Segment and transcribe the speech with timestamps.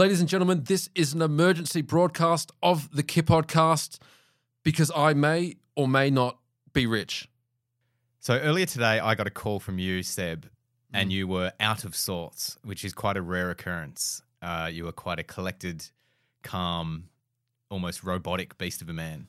[0.00, 3.98] Ladies and gentlemen, this is an emergency broadcast of the Kip Podcast
[4.62, 6.38] because I may or may not
[6.72, 7.28] be rich.
[8.18, 10.48] So earlier today, I got a call from you, Seb,
[10.90, 14.22] and you were out of sorts, which is quite a rare occurrence.
[14.40, 15.84] Uh, you were quite a collected,
[16.42, 17.10] calm,
[17.68, 19.28] almost robotic beast of a man,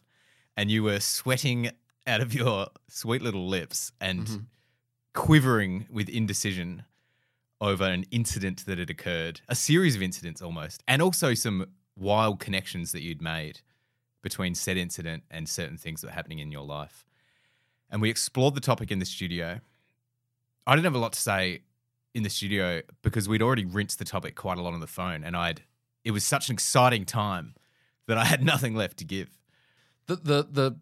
[0.55, 1.71] and you were sweating
[2.07, 4.45] out of your sweet little lips and
[5.13, 6.85] quivering with indecision
[7.61, 12.39] over an incident that had occurred, a series of incidents almost, and also some wild
[12.39, 13.61] connections that you'd made
[14.23, 17.05] between said incident and certain things that were happening in your life.
[17.89, 19.59] And we explored the topic in the studio.
[20.65, 21.61] I didn't have a lot to say
[22.13, 25.23] in the studio because we'd already rinsed the topic quite a lot on the phone,
[25.23, 25.61] and I'd
[26.03, 27.53] it was such an exciting time
[28.07, 29.29] that I had nothing left to give.
[30.07, 30.75] The the the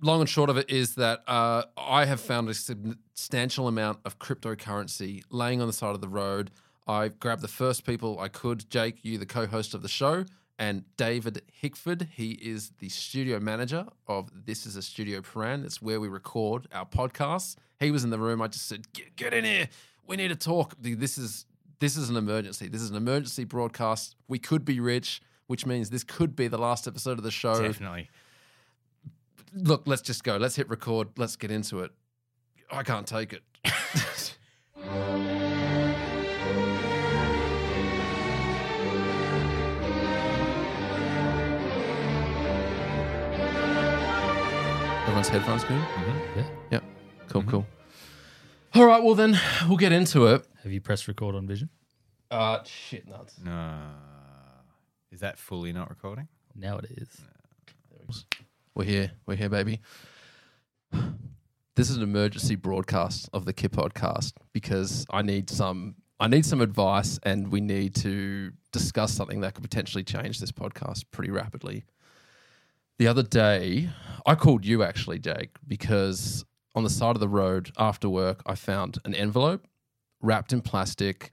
[0.00, 4.18] long and short of it is that uh, I have found a substantial amount of
[4.18, 6.50] cryptocurrency laying on the side of the road.
[6.86, 8.68] I grabbed the first people I could.
[8.70, 10.24] Jake, you, the co-host of the show,
[10.58, 12.08] and David Hickford.
[12.14, 15.64] He is the studio manager of This Is a Studio Paran.
[15.64, 17.56] It's where we record our podcasts.
[17.78, 18.40] He was in the room.
[18.40, 19.68] I just said, "Get, get in here.
[20.06, 20.74] We need to talk.
[20.80, 21.44] This is
[21.80, 22.68] this is an emergency.
[22.68, 24.16] This is an emergency broadcast.
[24.26, 27.62] We could be rich." Which means this could be the last episode of the show
[27.62, 28.10] Definitely.
[29.54, 30.36] Look, let's just go.
[30.36, 31.08] Let's hit record.
[31.16, 31.90] Let's get into it.
[32.70, 33.42] I can't take it.
[45.02, 45.80] Everyone's headphones good?
[45.80, 46.38] Mm-hmm.
[46.38, 46.46] Yeah.
[46.72, 46.84] Yep.
[47.28, 47.66] Cool, cool.
[48.74, 50.46] All right, well then we'll get into it.
[50.62, 51.70] Have you pressed record on Vision?
[52.30, 53.36] Uh shit nuts.
[53.42, 53.78] No.
[55.10, 56.28] Is that fully not recording?
[56.54, 57.08] Now it is.
[58.78, 59.10] We're here.
[59.26, 59.80] We're here, baby.
[61.74, 66.46] This is an emergency broadcast of the Kip podcast because I need some I need
[66.46, 71.32] some advice and we need to discuss something that could potentially change this podcast pretty
[71.32, 71.86] rapidly.
[72.98, 73.90] The other day,
[74.24, 76.44] I called you actually, Jake, because
[76.76, 79.66] on the side of the road after work, I found an envelope
[80.22, 81.32] wrapped in plastic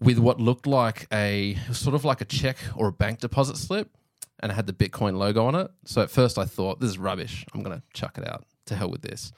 [0.00, 3.96] with what looked like a sort of like a check or a bank deposit slip
[4.42, 5.70] and it had the Bitcoin logo on it.
[5.84, 7.46] So at first I thought, this is rubbish.
[7.54, 8.44] I'm going to chuck it out.
[8.66, 9.32] To hell with this.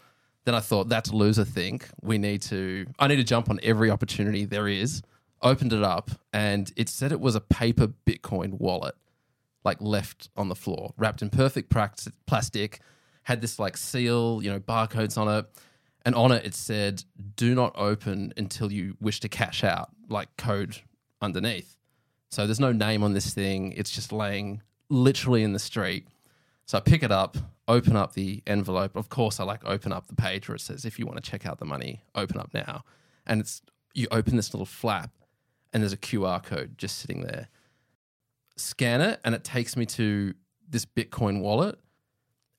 [0.44, 1.88] Then I thought, that's loser think.
[2.02, 5.00] We need to, I need to jump on every opportunity there is.
[5.40, 8.94] Opened it up and it said it was a paper Bitcoin wallet,
[9.64, 12.80] like left on the floor, wrapped in perfect plastic,
[13.22, 15.46] had this like seal, you know, barcodes on it.
[16.04, 17.02] And on it, it said,
[17.34, 20.76] do not open until you wish to cash out, like code
[21.22, 21.78] underneath.
[22.30, 23.72] So there's no name on this thing.
[23.72, 24.60] It's just laying
[24.94, 26.06] literally in the street.
[26.66, 27.36] So I pick it up,
[27.68, 28.96] open up the envelope.
[28.96, 31.30] Of course, I like open up the page where it says, if you want to
[31.30, 32.84] check out the money, open up now.
[33.26, 33.62] And it's
[33.94, 35.10] you open this little flap
[35.72, 37.48] and there's a QR code just sitting there.
[38.56, 40.34] Scan it and it takes me to
[40.68, 41.78] this Bitcoin wallet.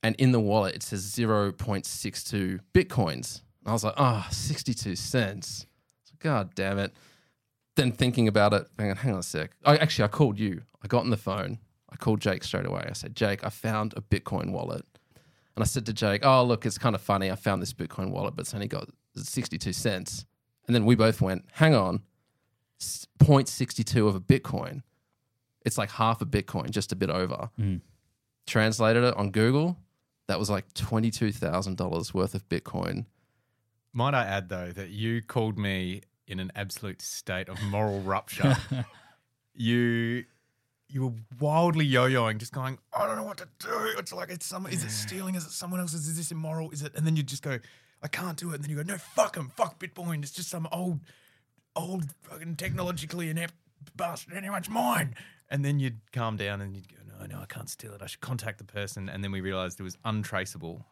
[0.04, 3.42] And in the wallet, it says 0.62 Bitcoins.
[3.62, 5.66] And I was like, oh, 62 cents.
[6.20, 6.94] God damn it
[7.76, 9.52] then thinking about it, hang on, hang on a sec.
[9.66, 10.62] I actually I called you.
[10.84, 11.60] I got on the phone.
[11.96, 12.86] I called Jake straight away.
[12.90, 14.84] I said, Jake, I found a Bitcoin wallet.
[15.56, 17.32] And I said to Jake, Oh, look, it's kind of funny.
[17.32, 20.26] I found this Bitcoin wallet, but it's only got 62 cents.
[20.68, 22.02] And then we both went, hang on,
[22.82, 24.82] s- 0.62 of a Bitcoin.
[25.66, 27.50] It's like half a Bitcoin, just a bit over.
[27.58, 27.80] Mm.
[28.46, 29.78] Translated it on Google.
[30.28, 33.06] That was like $22,000 worth of Bitcoin.
[33.94, 38.58] Might I add though that you called me in an absolute state of moral rupture.
[39.54, 40.26] you
[40.96, 43.92] you were wildly yo-yoing, just going, I don't know what to do.
[43.98, 45.36] It's like it's some is it stealing?
[45.36, 46.08] Is it someone else's?
[46.08, 46.72] Is this immoral?
[46.72, 46.96] Is it?
[46.96, 47.60] And then you just go,
[48.02, 48.56] I can't do it.
[48.56, 50.24] And then you go, No, fuck him, fuck Bitcoin.
[50.24, 51.02] It's just some old,
[51.76, 53.56] old fucking technologically inept
[53.98, 54.36] bastard.
[54.38, 55.16] Anyway, it's mine.
[55.50, 58.02] And then you'd calm down and you'd go, No, no, I can't steal it.
[58.02, 59.10] I should contact the person.
[59.10, 60.86] And then we realized it was untraceable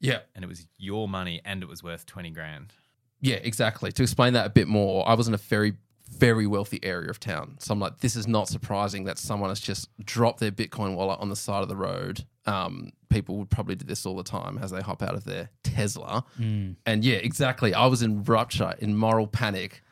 [0.00, 0.20] Yeah.
[0.34, 2.72] and it was your money and it was worth twenty grand.
[3.20, 3.92] Yeah, exactly.
[3.92, 5.74] To explain that a bit more, I was in a very,
[6.10, 7.56] very wealthy area of town.
[7.60, 11.20] So I'm like, this is not surprising that someone has just dropped their Bitcoin wallet
[11.20, 12.24] on the side of the road.
[12.46, 15.50] Um, people would probably do this all the time as they hop out of their
[15.62, 16.24] Tesla.
[16.38, 16.76] Mm.
[16.86, 17.74] And yeah, exactly.
[17.74, 19.82] I was in rupture, in moral panic.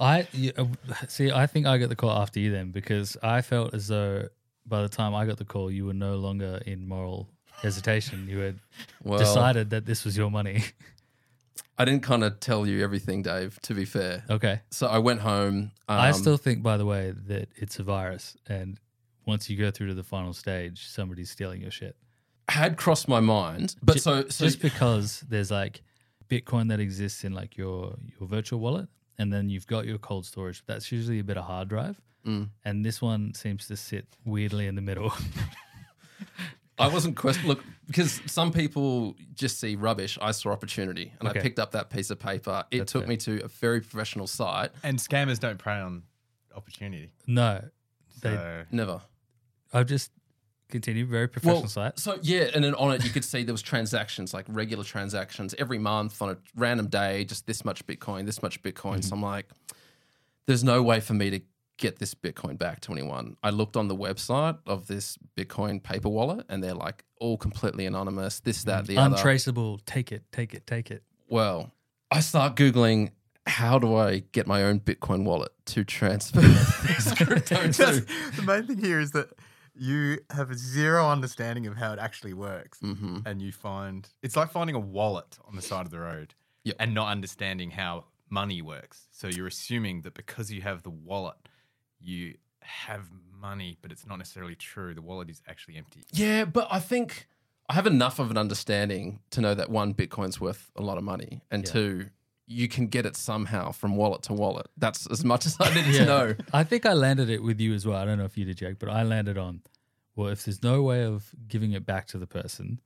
[0.00, 0.26] I
[0.56, 0.64] uh,
[1.06, 1.30] see.
[1.30, 4.24] I think I got the call after you then because I felt as though
[4.66, 7.28] by the time I got the call, you were no longer in moral
[7.62, 8.26] hesitation.
[8.28, 8.58] You had
[9.02, 10.64] Well, decided that this was your money.
[11.78, 14.24] I didn't kind of tell you everything, Dave, to be fair.
[14.30, 14.60] okay.
[14.70, 15.72] So I went home.
[15.88, 18.78] Um, I still think, by the way, that it's a virus, and
[19.26, 21.96] once you go through to the final stage, somebody's stealing your shit.
[22.48, 23.74] had crossed my mind.
[23.82, 25.82] But so, so just because there's like
[26.28, 28.88] Bitcoin that exists in like your your virtual wallet,
[29.18, 30.62] and then you've got your cold storage.
[30.66, 32.50] That's usually a bit of hard drive, Mm.
[32.64, 35.12] and this one seems to sit weirdly in the middle.
[36.78, 40.18] I wasn't question look because some people just see rubbish.
[40.20, 41.38] I saw opportunity, and Okay.
[41.38, 42.64] I picked up that piece of paper.
[42.70, 43.08] It That's took fair.
[43.08, 44.70] me to a very professional site.
[44.82, 46.02] And scammers don't prey on
[46.54, 47.10] opportunity.
[47.26, 47.62] no,
[48.22, 49.02] they, So Never.
[49.72, 50.10] I'll just
[50.70, 51.98] continued Very professional site.
[51.98, 55.54] So yeah, and then on it you could see there was transactions, like regular transactions
[55.58, 58.94] every month on a random day, just this much Bitcoin, this much Bitcoin.
[58.94, 59.00] Mm-hmm.
[59.02, 59.46] So I'm like,
[60.46, 61.40] there's no way for me to
[61.76, 63.36] get this Bitcoin back to anyone.
[63.42, 67.84] I looked on the website of this Bitcoin paper wallet and they're like all completely
[67.86, 69.16] anonymous, this, that, the other.
[69.16, 69.80] Untraceable.
[69.86, 70.22] Take it.
[70.32, 70.66] Take it.
[70.66, 71.02] Take it.
[71.28, 71.72] Well,
[72.10, 73.10] I start Googling
[73.46, 76.40] how do I get my own Bitcoin wallet to transfer
[76.86, 78.06] this crypto to?
[78.36, 79.28] the main thing here is that
[79.76, 84.50] you have zero understanding of how it actually works, hmm and you find it's like
[84.50, 86.32] finding a wallet on the side of the road,
[86.64, 86.76] Yep.
[86.78, 89.08] and not understanding how money works.
[89.10, 91.34] So you're assuming that because you have the wallet,
[92.04, 93.08] you have
[93.40, 94.94] money, but it's not necessarily true.
[94.94, 96.04] The wallet is actually empty.
[96.12, 97.26] Yeah, but I think
[97.68, 101.04] I have enough of an understanding to know that one, Bitcoin's worth a lot of
[101.04, 101.72] money, and Yeah.
[101.72, 102.10] two,
[102.46, 104.66] you can get it somehow from wallet to wallet.
[104.76, 106.34] That's as much as I needed to know.
[106.52, 107.96] I think I landed it with you as well.
[107.96, 109.62] I don't know if you did, Jake, but I landed on
[110.16, 112.80] well, if there's no way of giving it back to the person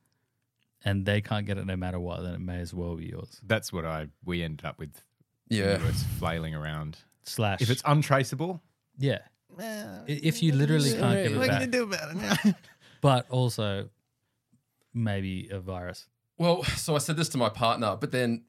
[0.85, 3.39] and they can't get it no matter what, then it may as well be yours.
[3.45, 5.03] That's what I we ended up with.
[5.51, 5.77] Yeah.
[5.79, 6.99] we were flailing around.
[7.25, 7.61] Slash.
[7.61, 8.63] If it's untraceable,
[8.99, 9.19] yeah.
[9.59, 12.37] I- If you literally can't give it back, do about it now?
[13.01, 13.89] but also
[14.95, 16.07] maybe a virus.
[16.37, 18.45] Well, so I said this to my partner, but then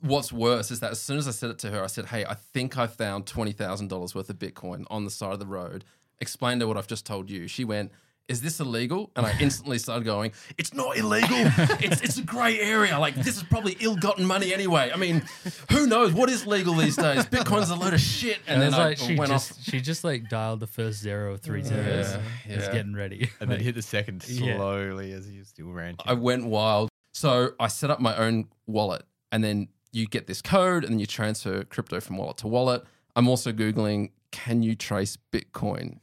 [0.00, 2.24] what's worse is that as soon as I said it to her, I said, Hey,
[2.24, 5.84] I think I found $20,000 worth of Bitcoin on the side of the road.
[6.20, 7.46] Explained to her what I've just told you.
[7.48, 7.92] She went,
[8.26, 9.10] Is this illegal?
[9.16, 11.28] And I instantly started going, It's not illegal.
[11.80, 12.98] it's, it's a gray area.
[12.98, 14.90] Like, this is probably ill gotten money anyway.
[14.92, 15.22] I mean,
[15.70, 17.26] who knows what is legal these days?
[17.26, 18.38] Bitcoin's a load of shit.
[18.46, 19.64] And And, then it's I she went just off.
[19.64, 22.16] she just like dialed the first zero of three zeros.
[22.48, 22.72] Yeah, Is yeah.
[22.72, 23.30] getting ready.
[23.40, 24.56] and then hit the second Yeah.
[24.56, 25.96] slowly as you still ran.
[26.04, 26.88] I went wild.
[27.12, 30.98] So I set up my own wallet, and then you get this code, and then
[30.98, 32.82] you transfer crypto from wallet to wallet.
[33.14, 36.00] I'm also googling: Can you trace Bitcoin?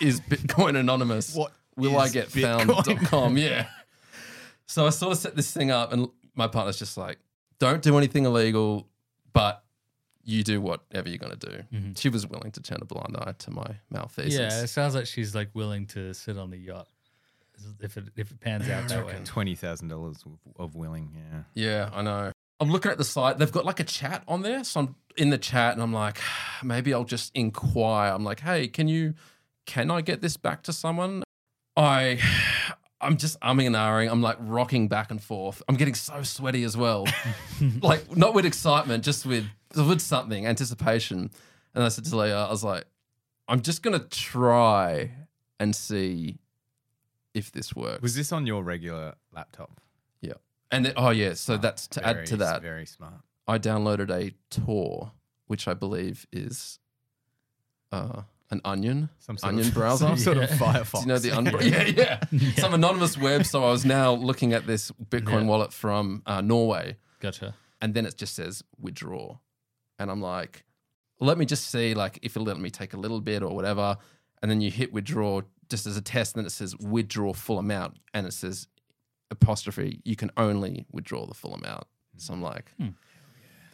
[0.00, 1.34] Is Bitcoin anonymous?
[1.78, 2.66] What will I is get Bitcoin?
[2.84, 3.36] found.com?
[3.38, 3.68] Yeah.
[4.66, 7.18] So I sort of set this thing up, and my partner's just like,
[7.60, 8.88] "Don't do anything illegal,
[9.32, 9.62] but."
[10.24, 11.62] You do whatever you're going to do.
[11.74, 11.98] Mhm.
[11.98, 14.34] She was willing to turn a blind eye to my malfeasance.
[14.34, 16.86] Yeah, it sounds like she's like willing to sit on the yacht
[17.80, 19.14] if it if it pans out that way.
[19.24, 20.22] Twenty thousand dollars
[20.56, 21.12] of willing.
[21.14, 21.42] Yeah.
[21.54, 22.32] Yeah, I know.
[22.60, 23.38] I'm looking at the site.
[23.38, 24.64] They've got like a chat on there.
[24.64, 26.18] So I'm in the chat and I'm like,
[26.62, 28.12] maybe I'll just inquire.
[28.12, 29.14] I'm like, hey, can you,
[29.68, 31.22] can I get this back to someone?
[31.76, 32.18] I,
[33.02, 34.10] I'm just umming and ahhing.
[34.10, 35.62] I'm like rocking back and forth.
[35.68, 37.06] I'm getting so sweaty as well.
[37.82, 39.44] like not with excitement, just with
[39.76, 41.30] with something anticipation.
[41.74, 42.86] And I said to Leah, I was like,
[43.46, 45.10] I'm just gonna try
[45.60, 46.38] and see
[47.34, 48.00] if this works.
[48.00, 49.82] Was this on your regular laptop?
[50.22, 50.32] Yeah.
[50.72, 52.62] And then, oh yeah, so that's to Very, add to that.
[52.62, 53.20] Very smart.
[53.46, 55.12] I downloaded a Tor,
[55.46, 56.78] which I believe is
[57.92, 59.08] uh, an Onion.
[59.18, 60.06] Some sort Onion of, browser?
[60.08, 60.92] Some sort of Firefox.
[60.92, 62.50] Do you know the un- yeah, yeah, Yeah.
[62.56, 63.44] some anonymous web.
[63.44, 65.46] So I was now looking at this Bitcoin Yeah.
[65.48, 67.54] wallet from uh, Norway, Gotcha.
[67.82, 69.38] and then it just says withdraw,
[69.98, 70.64] and I'm like,
[71.20, 73.96] let me just see like if it'll let me take a little bit or whatever,
[74.42, 77.58] and then you hit withdraw just as a test, and then it says withdraw full
[77.58, 78.66] amount, and it says
[79.30, 81.84] apostrophe you can only withdraw the full amount.
[82.16, 82.72] So I'm like,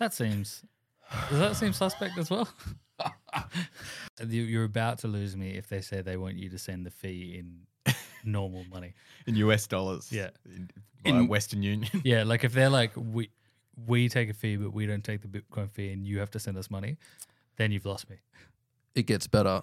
[0.01, 0.65] That seems.
[1.31, 2.49] Does that seem suspect as well?
[4.29, 6.91] You- You're about to lose me if they say they want you to send the
[6.91, 8.95] fee in normal money.
[9.27, 10.11] in US dollars.
[10.13, 10.31] Yeah.
[10.47, 10.69] In,
[11.05, 11.91] In- Western Union.
[12.05, 13.31] Yeah, like if they're like we
[13.87, 16.39] we take a fee but we don't take the Bitcoin fee and you have to
[16.39, 16.97] send us money,
[17.57, 18.17] then you've lost me.
[18.95, 19.61] it gets better.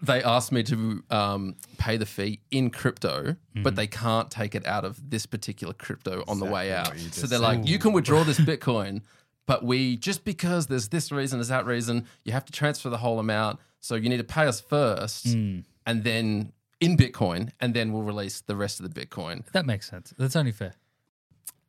[0.00, 4.64] they asked me to um, pay the fee in crypto, but they can't take it
[4.66, 6.96] out of this particular crypto on the way out.
[7.10, 7.40] So they're said.
[7.40, 9.02] like, you can withdraw this Bitcoin,
[9.46, 12.98] but we just because there's this reason, there's that reason, you have to transfer the
[12.98, 13.58] whole amount.
[13.80, 15.64] So you need to pay us first, Mm.
[15.86, 19.44] and then in Bitcoin, and then we'll release the rest of the Bitcoin.
[19.52, 20.12] That makes sense.
[20.18, 20.74] That's only fair.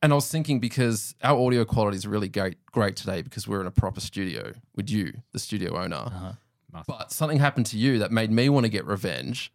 [0.04, 3.62] And I was thinking because our audio quality is really great, great today because we're
[3.62, 5.96] in a proper studio with you, the studio owner.
[5.96, 6.84] Uh-huh.
[6.88, 9.52] But something happened to you that made me want to get revenge.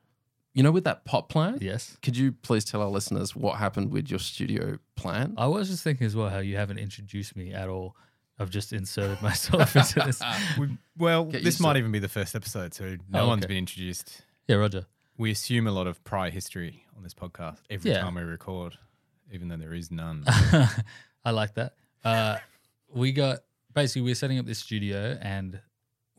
[0.55, 1.61] You know, with that pot plant?
[1.63, 1.97] Yes.
[2.01, 5.35] Could you please tell our listeners what happened with your studio plan?
[5.37, 7.95] I was just thinking as well how you haven't introduced me at all.
[8.39, 10.21] I've just inserted myself into this.
[10.59, 11.81] We- well, Get this used to might it.
[11.81, 13.49] even be the first episode, so no Oh, one's okay.
[13.55, 14.23] been introduced.
[14.49, 14.87] Yeah, Roger.
[15.19, 18.01] We assume a lot of prior history on this podcast every Yeah.
[18.03, 18.77] time we record,
[19.33, 20.25] even though there is none.
[21.25, 21.75] I like that.
[22.05, 22.39] Uh,
[22.93, 23.41] we got
[23.75, 25.61] basically we we're setting up this studio and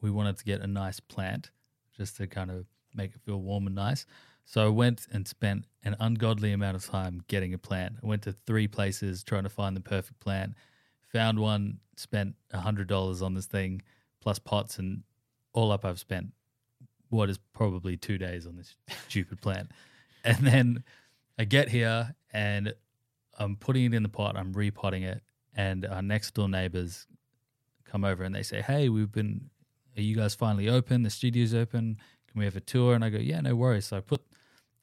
[0.01, 1.51] we wanted to get a nice plant
[1.95, 4.05] just to kind of make it feel warm and nice.
[4.45, 7.97] So I went and spent an ungodly amount of time getting a plant.
[8.03, 10.53] I went to three places trying to find the perfect plant.
[11.17, 13.81] Found one, spent hundred dollars on this thing,
[14.21, 15.01] plus pots, and
[15.51, 16.27] all up I've spent
[17.09, 18.75] what is probably two days on this
[19.07, 19.71] stupid plant.
[20.23, 20.83] And then
[21.39, 22.71] I get here and
[23.39, 25.23] I'm putting it in the pot, I'm repotting it,
[25.55, 27.07] and our next door neighbors
[27.83, 29.49] come over and they say, Hey, we've been
[29.97, 31.01] are you guys finally open?
[31.01, 31.97] The studio's open.
[32.31, 32.93] Can we have a tour?
[32.93, 33.87] And I go, Yeah, no worries.
[33.87, 34.21] So I put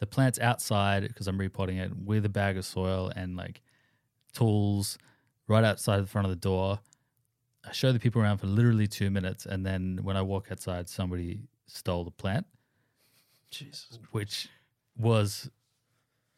[0.01, 3.63] the plants outside because I'm repotting it with a bag of soil and like
[4.33, 4.99] tools
[5.49, 6.81] right outside the front of the door.
[7.67, 10.89] I show the people around for literally two minutes, and then when I walk outside,
[10.89, 12.47] somebody stole the plant,
[13.51, 13.99] Jesus.
[14.11, 14.49] which
[14.99, 15.51] was,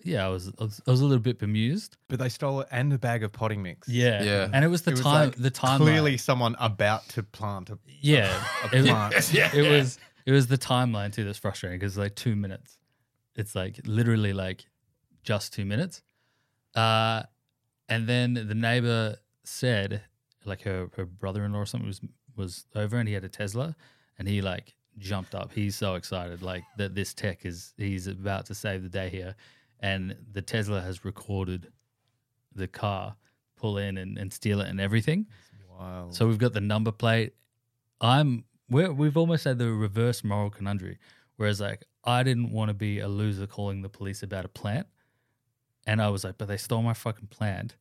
[0.04, 1.96] yeah, I was I was, I was a little bit bemused.
[2.08, 3.88] But they stole it and a bag of potting mix.
[3.88, 4.48] Yeah, Yeah.
[4.52, 5.28] and it was the It was time.
[5.30, 9.14] like the time Clearly, someone about to plant a, yeah, a it, plant.
[9.32, 9.50] Yeah.
[9.54, 12.78] it was it was the timeline too that's frustrating because like two minutes
[13.36, 14.64] it's like literally like
[15.22, 16.02] just two minutes
[16.74, 17.22] uh
[17.88, 20.02] and then the neighbor said
[20.44, 22.00] like her her brother-in-law or something was
[22.36, 23.74] was over and he had a tesla
[24.18, 28.46] and he like jumped up he's so excited like that this tech is he's about
[28.46, 29.34] to save the day here
[29.80, 31.70] and the tesla has recorded
[32.54, 33.14] the car
[33.56, 35.26] pull in and, and steal it and everything
[35.78, 36.06] Wow.
[36.10, 37.34] so we've got the number plate.
[38.00, 40.96] I'm we're, we've almost had the reverse moral conundrum.
[41.36, 44.86] Whereas like I didn't want to be a loser calling the police about a plant,
[45.86, 47.76] and I was like, but they stole my fucking plant.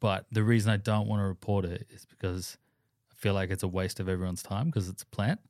[0.00, 2.56] But the reason I don't want to report it is because
[3.10, 5.40] I feel like it's a waste of everyone's time because it's a plant.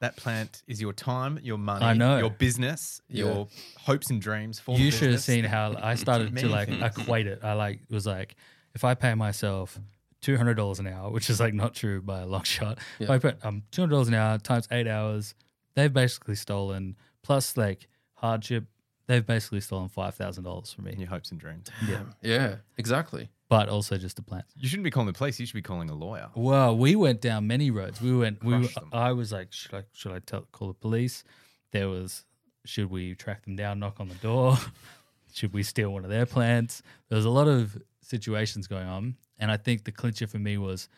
[0.00, 2.18] that plant is your time, your money, I know.
[2.18, 3.24] your business, Yeah.
[3.24, 4.60] your hopes and dreams.
[4.60, 6.82] For you the should have seen how I started to like things.
[6.82, 7.40] equate it.
[7.42, 8.36] I like was like,
[8.74, 9.78] if I pay myself
[10.20, 12.78] two hundred dollars an hour, which is like not true by a long shot.
[13.00, 15.34] If I put um two hundred dollars an hour times eight hours,
[15.74, 18.64] they've basically stolen plus like hardship.
[19.10, 20.94] They've basically stolen five thousand dollars from me.
[20.96, 21.66] your hopes and dreams.
[21.86, 23.28] Yeah, Yeah, exactly.
[23.48, 24.44] but also just a plant.
[24.56, 25.40] You shouldn't be calling the police.
[25.40, 26.28] You should be calling a lawyer.
[26.36, 28.00] Well, we went down many roads.
[28.00, 28.44] We went.
[28.44, 28.58] We.
[28.58, 28.88] Crushed them.
[28.92, 29.82] I was like, should I?
[29.92, 31.24] Should I tell, call the police?
[31.72, 32.24] There was.
[32.66, 33.80] Should we track them down?
[33.80, 34.56] Knock on the door.
[35.34, 36.82] should we steal one of their plants?
[37.08, 40.56] There was a lot of situations going on, and I think the clincher for me
[40.56, 40.88] was,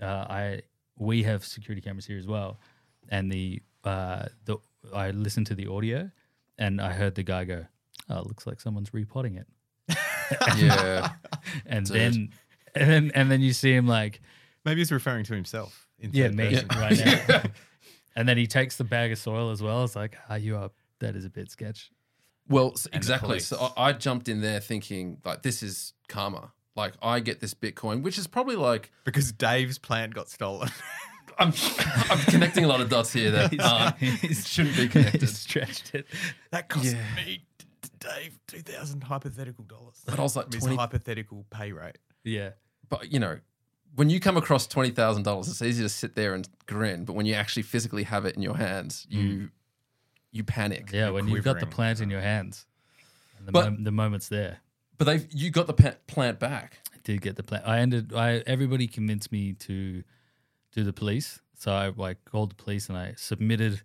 [0.00, 0.62] uh, I
[0.96, 2.60] we have security cameras here as well,
[3.08, 4.58] and the uh, the
[4.94, 6.10] I listened to the audio,
[6.58, 7.66] and I heard the guy go,
[8.08, 9.46] "Oh, it looks like someone's repotting it,"
[10.56, 11.10] Yeah.
[11.66, 11.96] and Dude.
[11.96, 12.28] then
[12.74, 14.20] and then and then you see him like.
[14.64, 15.86] Maybe he's referring to himself.
[15.98, 16.68] In Yeah, third me person.
[16.76, 17.42] right now.
[18.16, 19.82] and then he takes the bag of soil as well.
[19.84, 20.70] It's like, ah, you are.
[20.98, 21.90] That is a bit sketch.
[22.48, 23.38] Well, And exactly.
[23.38, 26.52] So I, I jumped in there thinking like this is karma.
[26.76, 30.68] Like I get this Bitcoin, which is probably like Because Dave's plant got stolen.
[31.38, 31.52] I'm
[32.10, 33.92] I'm connecting a lot of dots here that uh,
[34.32, 35.20] shouldn't be connected.
[35.20, 36.06] He stretched it.
[36.50, 37.02] that cost Yeah.
[37.16, 40.02] me, d- d- Dave, two thousand hypothetical dollars.
[40.04, 41.98] But I was like, His 20 hypothetical pay rate.
[42.24, 42.50] Yeah.
[42.88, 43.38] But you know,
[43.94, 47.04] when you come across twenty thousand dollars, it's easy to sit there and grin.
[47.04, 49.50] But when you actually physically have it in your hands, you
[50.32, 50.90] you panic.
[50.92, 51.06] Yeah.
[51.06, 51.72] You're When you've got the quivering.
[51.74, 52.66] plant in your hands,
[53.38, 54.58] and the, But- mom- the moment's there.
[54.98, 56.78] But they've you got the pa- plant back.
[56.92, 57.64] I did get the plant.
[57.68, 58.12] I ended.
[58.12, 60.02] I everybody convinced me to
[60.72, 63.82] do the police, so I like called the police and I submitted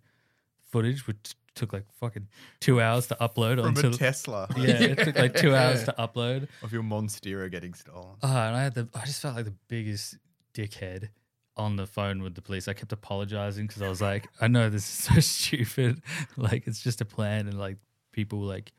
[0.70, 2.26] footage, which took like fucking
[2.60, 3.88] two hours to upload From onto.
[3.88, 6.48] a Tesla yeah, it took like two hours to upload.
[6.62, 8.16] of your Monstera getting stolen.
[8.22, 10.16] Oh, and I had the I just felt like the biggest
[10.52, 11.10] dickhead
[11.56, 12.66] on the phone with the police.
[12.66, 16.02] I kept apologizing because I was like, I know this is so stupid.
[16.36, 17.76] Like it's just a plan, and like
[18.10, 18.72] people like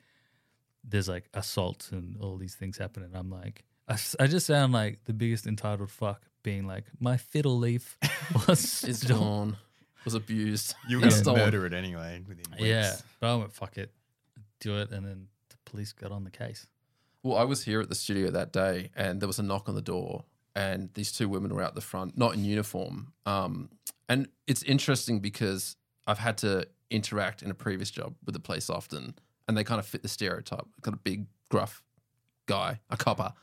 [0.84, 5.00] there's like assaults and all these things happen, and I'm like, "I just sound like
[5.06, 7.98] the biggest entitled fuck, being like, my fiddle leaf
[8.48, 9.58] was It's stolen." gone.
[10.06, 10.76] Was abused.
[10.88, 11.42] You were going to stolen.
[11.42, 12.64] murder it anyway within weeks.
[12.64, 13.92] Yeah, but I went fuck it,
[14.60, 16.68] do it, and then the police got on the case.
[17.24, 19.74] Well, I was here at the studio that day, and there was a knock on
[19.74, 20.24] the door,
[20.56, 23.14] and these two women were out the front, not in uniform.
[23.26, 23.70] Um,
[24.08, 25.76] and it's interesting because
[26.06, 29.16] I've had to interact in a previous job with the police often,
[29.48, 30.68] and they kind of fit the stereotype.
[30.84, 31.82] Got a big, gruff
[32.46, 33.34] guy, a copper.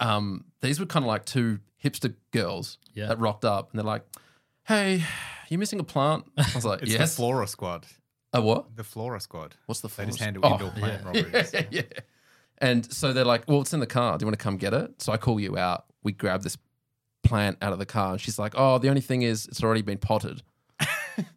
[0.00, 3.06] Um, these were kind of like two hipster girls Yeah.
[3.06, 4.04] that rocked up, and they're like,
[4.64, 5.02] "Hey,
[5.48, 7.86] you missing a plant?" I was like, It's "Yes." the Flora Squad.
[8.32, 8.76] a what?
[8.76, 9.54] The Flora Squad.
[9.66, 9.88] What's the?
[9.88, 11.22] They just handle Oh, indoor plant yeah.
[11.22, 11.52] robberies.
[11.54, 11.82] yeah, yeah.
[12.58, 14.18] And so they're like, "Well, it's in the car.
[14.18, 15.84] Do you want to come get it?" So I call you out.
[16.02, 16.56] We grab this
[17.22, 19.82] plant out of the car, and she's like, "Oh, the only thing is, it's already
[19.82, 20.42] been potted."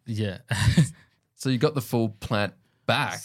[0.06, 0.38] Yeah.
[1.36, 2.52] So you got the full plant
[2.86, 3.22] back.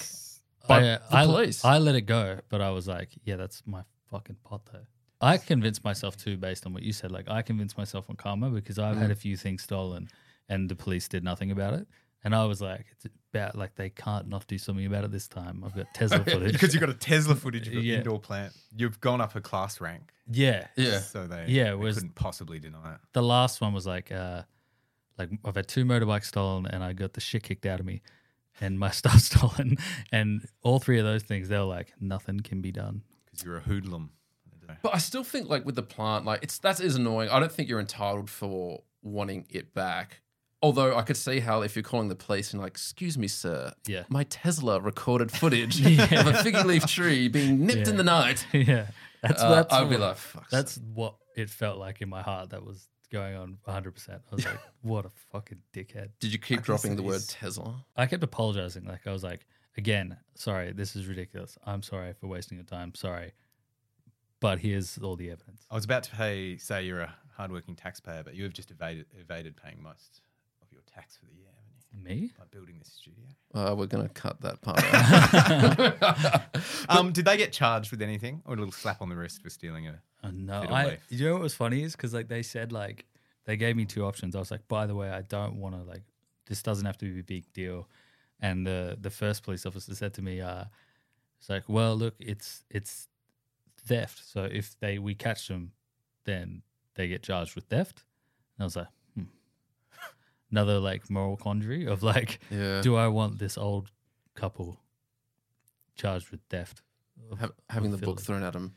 [0.68, 1.66] By I, the I, police.
[1.66, 4.80] I let it go, but I was like, yeah, that's my fucking pot though.
[5.22, 7.12] I convinced myself too, based on what you said.
[7.12, 9.02] Like I convinced myself on karma because I've Mm.
[9.02, 10.10] had a few things stolen,
[10.50, 11.88] and the police did nothing about it.
[12.24, 15.28] And I was like, it's about like they can't not do something about it this
[15.28, 15.64] time.
[15.64, 16.54] I've got Tesla footage.
[16.54, 17.98] Because you've got a Tesla footage of an Yeah.
[17.98, 18.54] indoor plant.
[18.76, 20.12] You've gone up a class rank.
[20.28, 21.00] yeah, Yeah.
[21.00, 23.00] So they, Yeah, they whereas- couldn't possibly deny it.
[23.14, 24.42] the last one was like, uh,
[25.20, 28.02] like I've had two motorbikes stolen, and I got the shit kicked out of me,
[28.60, 29.78] and my stuff stolen,
[30.12, 33.04] and all three of those things, they're like, nothing can be done.
[33.26, 34.10] Because you're a hoodlum.
[34.86, 37.30] But I still think like with the plant, like it's that is annoying.
[37.30, 40.22] I don't think you're entitled for wanting it back.
[40.62, 43.72] Although I could see how if you're calling the police and like, excuse me, sir,
[43.88, 44.04] Yeah.
[44.10, 46.04] my Tesla recorded footage Yeah.
[46.22, 47.98] of a figgy leaf tree being nipped in Yeah.
[47.98, 48.48] the night.
[48.54, 48.88] yeah,
[49.22, 50.50] that's Uh, that's I'd be what- like, fuck.
[50.50, 52.50] That's what it felt like in my heart.
[52.52, 53.92] That was going on 100.
[53.92, 56.10] percent I was like, what a fucking dickhead.
[56.20, 57.22] Did you keep I dropping the word.
[57.28, 57.86] Tesla?
[57.96, 58.86] I kept apologizing.
[58.86, 59.46] Like I was like,
[59.78, 61.58] again, sorry, this is ridiculous.
[61.66, 62.94] I'm sorry for wasting your time.
[62.96, 63.34] Sorry,
[64.46, 65.66] but here's all the evidence.
[65.72, 69.08] I was about to pay, say you're a hardworking taxpayer, but you have just evaded,
[69.20, 70.22] evaded paying most
[70.62, 72.22] of your tax for the year, haven't you?
[72.22, 72.32] Me?
[72.38, 73.24] By building this studio.
[73.56, 74.84] Uh, we're gonna cut that part
[76.90, 76.96] out.
[76.96, 79.50] Um, did they get charged with anything, or a little slap on the wrist for
[79.50, 80.00] stealing a?
[80.24, 80.90] Oh, no, I.
[80.90, 81.00] leaf.
[81.10, 83.06] You know what was funny is because like they said like
[83.46, 84.36] they gave me two options.
[84.36, 86.04] I was like, by the way, I don't want to like
[86.46, 87.90] this doesn't have to be a big deal.
[88.40, 90.66] And the the first police officer said to me, uh,
[91.40, 93.08] it's like, well, look, it's it's
[93.86, 94.22] theft.
[94.32, 95.72] So if they we catch them,
[96.26, 96.62] then
[96.96, 98.04] they get charged with theft.
[98.58, 99.24] And I was like, hmm.
[100.52, 102.82] another like moral quandary of like, yeah.
[102.82, 103.92] do I want this old
[104.36, 104.80] couple
[105.96, 106.82] charged with theft?
[107.32, 108.74] of- Ha- having the book thrown at him.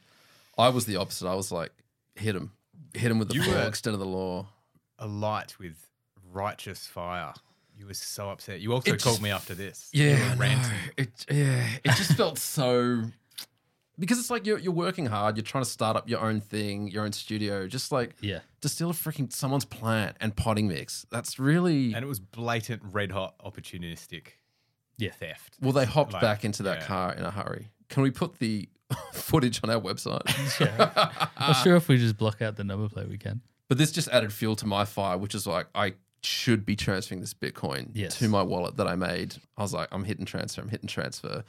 [0.56, 1.28] I was the opposite.
[1.28, 1.70] I was like,
[2.14, 2.52] hit him,
[2.94, 4.48] hit him with the You full were- extent of the law.
[4.98, 5.76] alight with
[6.32, 7.32] righteous fire.
[7.76, 8.60] You were so upset.
[8.60, 9.88] You also It called just- me after this.
[9.92, 10.70] Yeah, You were I know.
[10.96, 13.04] It yeah, it just felt so
[13.98, 16.88] because it's like you're you're working hard, you're trying to start up your own thing,
[16.88, 18.40] your own studio, just like Yeah.
[18.60, 21.06] to steal a freaking someone's plant and potting mix.
[21.10, 24.28] That's really And it was blatant, red hot, opportunistic
[24.96, 25.10] Yeah.
[25.12, 25.56] theft.
[25.60, 25.72] well.
[25.72, 26.86] They hopped Like, back into that yeah.
[26.86, 27.70] car in a hurry.
[27.88, 28.68] Can we put the
[29.12, 30.22] footage on our website?
[30.61, 31.11] Yeah.
[31.37, 33.42] I'm sure if we just block out the number plate, we can.
[33.68, 37.20] But this just added fuel to my fire, which is like I should be transferring
[37.20, 38.18] this Bitcoin Yes.
[38.18, 39.37] to my wallet that I made.
[39.56, 41.44] I was like, I'm hitting transfer, I'm hitting transfer.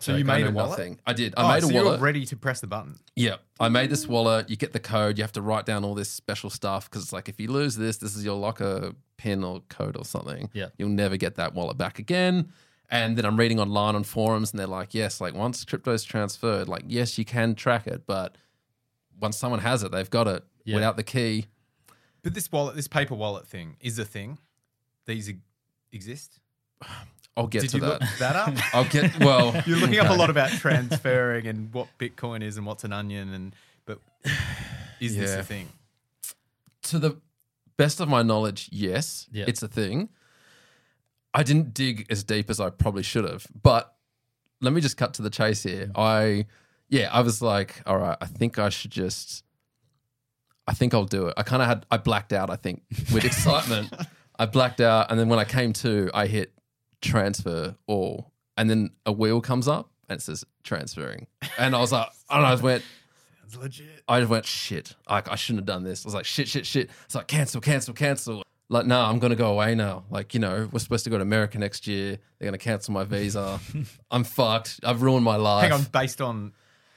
[0.00, 0.70] So you made a wallet?
[0.70, 1.00] nothing.
[1.06, 1.34] I did.
[1.36, 2.00] I Oh, made a so you wallet.
[2.00, 2.98] were ready to press the button.
[3.16, 4.48] Yeah, I made this wallet.
[4.50, 5.18] You get the code.
[5.18, 7.76] You have to write down all this special stuff because it's like if you lose
[7.76, 10.50] this, this is your locker pin or code or something.
[10.52, 10.66] Yeah.
[10.78, 12.52] you'll never get that wallet back again.
[12.90, 16.68] And then I'm reading online on forums, and they're like, yes, like once crypto's transferred,
[16.68, 18.36] like yes, you can track it, but
[19.20, 20.74] once someone has it, they've got it Yeah.
[20.74, 21.46] without the key.
[22.22, 24.38] But this wallet, this paper wallet thing, is a thing.
[25.06, 25.38] These e-
[25.92, 26.38] exist.
[27.36, 28.00] I'll get Did to you that.
[28.02, 28.54] look that up?
[28.74, 29.54] I'll get well.
[29.66, 33.32] You're looking up a lot about transferring and what Bitcoin is and what's an onion,
[33.32, 33.54] and
[33.86, 33.98] but
[35.00, 35.68] is this a thing?
[36.84, 37.16] to the
[37.76, 39.44] best of my knowledge, yes, Yeah.
[39.46, 40.08] it's a thing.
[41.32, 43.94] I didn't dig as deep as I probably should have, but
[44.60, 45.86] let me just cut to the chase here.
[45.86, 45.92] Mm.
[45.96, 46.46] I,
[46.88, 49.44] yeah, I was like, all right, I think I should just,
[50.66, 51.34] I think I'll do it.
[51.36, 52.82] I kind of had, I blacked out, I think,
[53.14, 53.94] with excitement.
[54.38, 55.10] I blacked out.
[55.10, 56.51] And then when I came to, I hit
[57.02, 58.32] transfer all.
[58.56, 61.26] And then a wheel comes up and it says transferring.
[61.58, 62.84] And I was like, I don't know, I just went,
[63.44, 64.02] It's legit.
[64.08, 64.94] I just went shit.
[65.08, 66.04] Like I shouldn't have done this.
[66.04, 66.90] I was like shit, shit, shit.
[67.04, 68.42] It's like cancel, cancel, cancel.
[68.68, 70.04] Like no, I'm gonna go away now.
[70.10, 72.18] Like you know, we're supposed to go to America next year.
[72.38, 73.60] They're gonna cancel my visa.
[74.10, 74.80] I'm fucked.
[74.82, 75.64] I've ruined my life.
[75.64, 76.52] Hang on, based on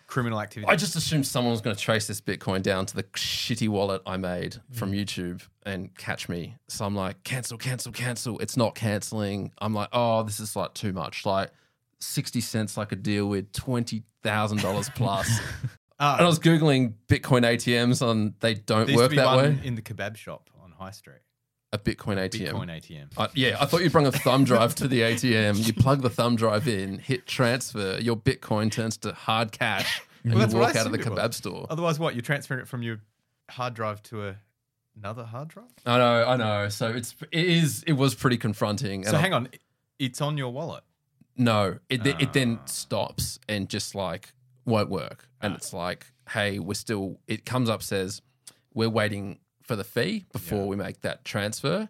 [0.08, 0.72] criminal activity.
[0.72, 4.02] I just assumed someone was going to trace this Bitcoin down to the shitty wallet
[4.06, 5.00] I made from Mm.
[5.04, 6.56] YouTube and catch me.
[6.68, 8.38] So I'm like, cancel, cancel, cancel.
[8.40, 9.52] It's not canceling.
[9.60, 11.26] I'm like, oh, this is like too much.
[11.26, 11.52] Like
[12.00, 13.52] 60 cents I could deal with,
[14.24, 15.30] $20,000 plus.
[16.00, 19.16] Ah, and I was Googling Bitcoin ATMs on they don't there used to work be
[19.18, 19.62] that one way.
[19.64, 21.20] in the kebab shop on High Street.
[21.76, 22.52] A Bitcoin ATM.
[22.54, 23.08] Bitcoin ATM.
[23.18, 25.58] I- yeah, I thought you'd bring a thumb drive to the ATM.
[25.68, 30.36] You plug the thumb drive in, hit transfer, your Bitcoin turns to hard cash, and
[30.36, 31.36] Well, you walk out of the kebab was.
[31.36, 31.68] store.
[31.70, 32.16] Otherwise, what?
[32.16, 33.02] You're transferring it from your
[33.50, 34.36] hard drive to a,
[34.98, 35.66] another hard drive?
[35.86, 36.70] I know, I know.
[36.70, 39.04] So it's it is it was pretty confronting.
[39.06, 39.50] So hang on,
[40.00, 40.84] it's on your wallet.
[41.38, 42.66] No, it it then Ah.
[42.68, 44.34] stops and just like
[44.66, 47.20] won't work, and it's like, hey, we're still.
[47.28, 48.22] It comes up says
[48.74, 51.90] we're waiting for the fee before we make that transfer.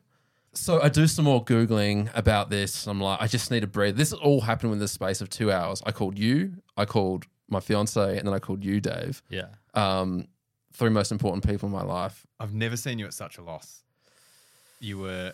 [0.54, 2.88] So I do some more googling about this.
[2.88, 3.98] I'm like, I just need to breathe.
[3.98, 5.82] This all happened within the space of two hours.
[5.86, 9.22] I called you, I called my fiance, and then I called you, Dave.
[9.30, 9.48] Yeah.
[9.74, 10.28] Um,
[10.74, 12.26] three most important people in my life.
[12.40, 13.84] I've never seen you at such a loss.
[14.80, 15.34] You were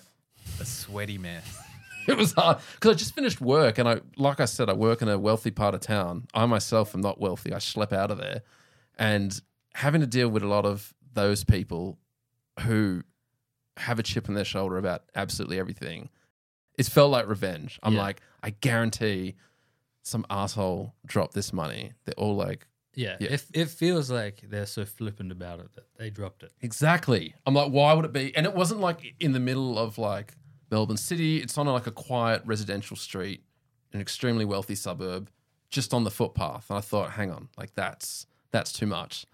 [0.60, 1.62] a sweaty mess.
[2.08, 5.04] it was hard because I just finished work, and I, like I said, I work
[5.04, 6.26] in a wealthy part of town.
[6.34, 7.54] I myself am not wealthy.
[7.54, 8.42] I schlep out of there,
[8.98, 9.40] and
[9.76, 12.00] having to deal with a lot of those people
[12.60, 13.04] who
[13.78, 16.10] have a chip on their shoulder about absolutely everything.
[16.78, 17.80] It's felt like revenge.
[17.84, 18.02] I'm Yeah.
[18.02, 19.36] like, I guarantee
[20.04, 21.94] some asshole dropped this money.
[22.06, 23.30] They're all like, Yeah, Yeah.
[23.34, 26.52] It, it feels like they're so flippant about it that they dropped it.
[26.62, 27.34] Exactly.
[27.46, 28.36] I'm like, why would it be?
[28.36, 30.34] And it wasn't like in the middle of like
[30.70, 31.38] Melbourne City.
[31.38, 33.44] It's on like a quiet residential street,
[33.94, 35.30] an extremely wealthy suburb,
[35.70, 36.70] just on the footpath.
[36.70, 39.26] And I thought, hang on, like that's that's too much.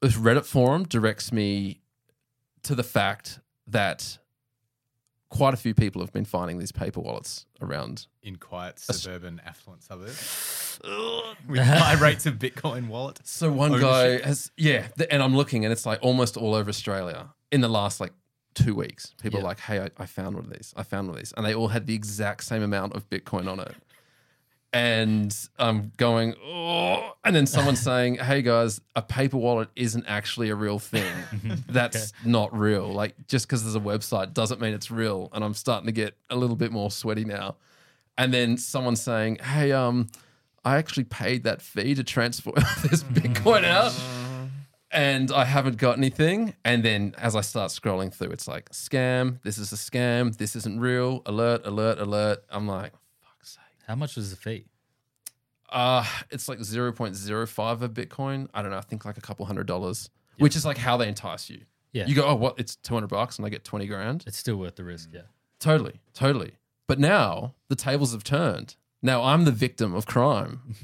[0.00, 1.80] This Reddit forum directs me
[2.64, 4.18] to the fact that
[5.30, 8.06] quite a few people have been finding these paper wallets around.
[8.22, 10.78] In quiet suburban affluent suburbs
[11.48, 13.20] with high rates of Bitcoin wallet.
[13.24, 14.22] So one Ownership.
[14.22, 17.60] guy has, yeah, th- and I'm looking, and it's like almost all over Australia in
[17.62, 18.12] the last like
[18.54, 19.14] two weeks.
[19.22, 19.44] People Yeah.
[19.44, 20.72] are like, "Hey, I, I found one of these.
[20.76, 23.50] I found one of these," and they all had the exact same amount of Bitcoin
[23.50, 23.74] on it.
[24.74, 30.50] And I'm going, oh, and then someone saying, "Hey guys, a paper wallet isn't actually
[30.50, 31.10] a real thing.
[31.68, 32.92] That's not real.
[32.92, 36.16] Like just because there's a website doesn't mean it's real." And I'm starting to get
[36.28, 37.56] a little bit more sweaty now.
[38.18, 40.08] And then someone saying, "Hey, um."
[40.66, 42.50] I actually paid that fee to transfer
[42.88, 43.92] this Bitcoin out
[44.94, 46.54] and I haven't got anything.
[46.64, 50.56] And then as I start scrolling through, it's like, scam, this is a scam, this
[50.56, 52.44] isn't real, alert, alert, alert.
[52.48, 52.92] I'm like.
[53.86, 54.66] How much was the fee?
[55.70, 58.48] Uh, it's like 0.05 of Bitcoin.
[58.54, 61.08] I don't know, I think like a couple hundred dollars, which is like how they
[61.08, 61.62] entice you.
[61.92, 62.06] Yeah.
[62.06, 62.58] You go, oh, what?
[62.58, 64.24] It's 200 bucks and I get 20 grand.
[64.26, 65.10] It's still worth the risk.
[65.12, 65.22] Yeah.
[65.60, 66.52] Totally, totally.
[66.86, 68.76] But now the tables have turned.
[69.02, 70.74] Now I'm the victim of crime.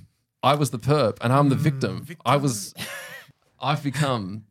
[0.43, 2.07] I was the perp and I'm the victim.
[2.25, 2.75] I was,
[3.61, 4.45] I've become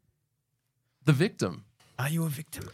[1.06, 1.66] the victim.
[1.98, 2.70] Are you a victim?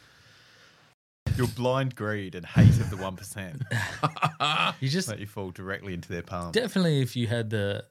[1.37, 6.09] Your blind greed and hate of the 1% You just let you fall directly into
[6.09, 6.51] their palm.
[6.51, 7.85] definitely, if you had the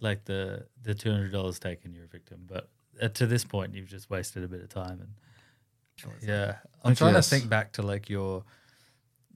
[0.00, 2.40] like the the two hundred dollars taken, you're a victim.
[2.46, 2.68] But
[3.00, 5.00] uh, to this point, you've just wasted a bit of time.
[5.00, 7.28] And yeah, I'm Like, trying yes.
[7.28, 8.44] to think back to like your,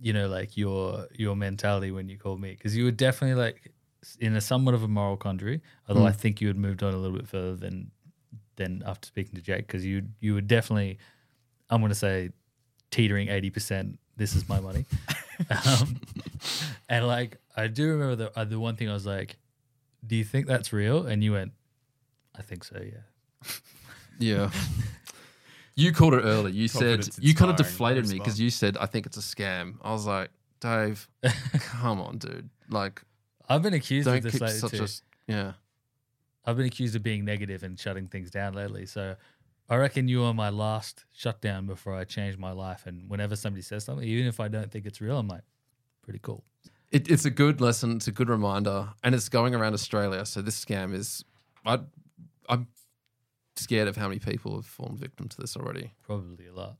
[0.01, 3.73] you know, like your your mentality when you called me because you were definitely like
[4.21, 5.63] in a somewhat of a moral quandary.
[5.89, 7.91] Although I think you had moved on a little bit further than
[8.57, 10.99] than after speaking to Jake because you you were definitely,
[11.71, 12.31] I'm going to say,
[12.91, 13.99] teetering eighty percent.
[14.17, 14.85] This is my money.
[15.51, 16.01] um,
[16.89, 19.37] and like I do remember the uh, the one thing I was like,
[20.07, 21.53] "Do you think that's real?" And you went,
[22.37, 23.51] "I think so, yeah."
[24.19, 24.51] Yeah.
[25.77, 26.51] You called it early.
[26.51, 29.75] You said you kind of deflated me because you said I think it's a scam.
[29.81, 31.09] I was like, Dave,
[31.53, 32.51] come on, dude.
[32.69, 33.01] Like,
[33.49, 34.85] I've been accused of don't this keep lately such too.
[35.29, 35.53] a yeah.
[36.45, 38.87] I've been accused of being negative and shutting things down lately.
[38.87, 39.15] So
[39.69, 42.87] I reckon you were my last shutdown before I changed my life.
[42.87, 45.43] And whenever somebody says something, even if I don't think it's real, I'm like,
[46.03, 46.45] pretty cool.
[46.91, 47.97] It, it's a good lesson.
[47.97, 50.25] It's a good reminder, and it's going around Australia.
[50.25, 51.23] So this scam is,
[51.67, 51.81] I,
[52.49, 52.69] I'm
[53.57, 55.93] scared of how many people have fallen victim to this already.
[56.03, 56.77] Probably a lot.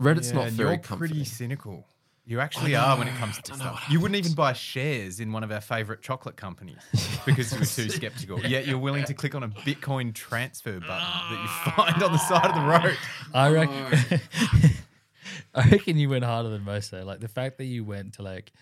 [0.00, 1.14] Reddit's Yeah, not very you're comforting.
[1.16, 1.86] pretty cynical.
[2.28, 3.84] You actually are when it comes to I stuff.
[3.88, 6.76] You wouldn't even buy shares in one of our favorite chocolate companies
[7.24, 8.38] because you were too skeptical.
[8.40, 10.88] Yet you're willing to click on a Bitcoin transfer button
[11.30, 12.98] that you find on the side of the road.
[13.32, 14.20] I reckon.
[15.54, 17.02] I reckon you went harder than most though.
[17.02, 18.52] Like the fact that you went to like,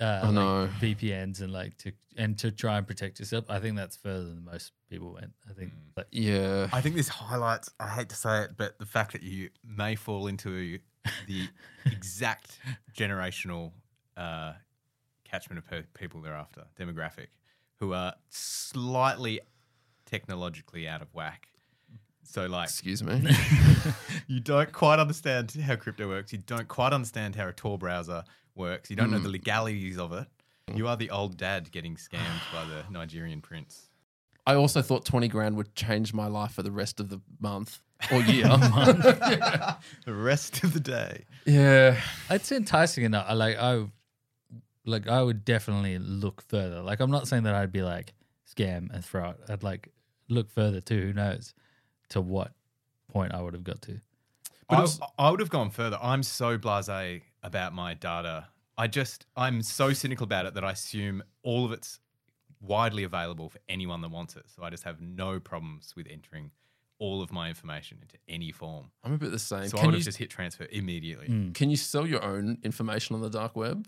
[0.00, 0.68] uh, I like know.
[0.80, 3.46] VPNs and like to and to try and protect yourself.
[3.48, 5.32] I think that's further than most people went.
[5.50, 6.68] I think like yeah.
[6.72, 9.96] I think this highlights, I hate to say it, but the fact that you may
[9.96, 10.78] fall into
[11.26, 11.48] the
[11.86, 12.58] exact
[12.96, 13.72] generational
[14.16, 14.52] uh,
[15.24, 17.28] catchment of pe- people thereafter, demographic,
[17.76, 19.40] who are slightly
[20.06, 21.48] technologically out of whack.
[22.24, 23.26] So, like, Excuse me.
[24.26, 26.32] you don't quite understand how crypto works.
[26.32, 28.90] You don't quite understand how a Tor browser works.
[28.90, 30.26] You don't know the legalities of it.
[30.74, 33.87] You are the old dad getting scammed by the Nigerian prince.
[34.48, 37.80] I also thought twenty grand would change my life for the rest of the month
[38.12, 38.46] or year.
[40.06, 41.24] The rest of the day.
[41.44, 42.00] yeah.
[42.30, 43.26] it's enticing enough.
[43.28, 43.84] I like I
[44.86, 46.80] like I would definitely look further.
[46.80, 48.14] Like I'm not saying that I'd be like
[48.50, 49.36] scam and throw it.
[49.48, 49.88] I'd like
[50.28, 51.00] look further too.
[51.08, 51.54] Who knows
[52.10, 52.52] to what
[53.12, 54.00] point I would have got to.
[54.68, 55.98] But I, it's- I would have gone further.
[56.02, 58.48] I'm so blasé about my data.
[58.76, 61.98] I just, I'm so cynical about it that I assume all of it's
[62.60, 64.44] widely available for anyone that wants it.
[64.54, 66.50] So I just have no problems with entering
[67.00, 68.90] all of my information into any form.
[69.04, 69.68] I'm a bit the same.
[69.68, 71.26] So I can, would you, have just hit transfer immediately.
[71.28, 71.52] Hmm.
[71.52, 73.86] can you sell your own information on the dark web?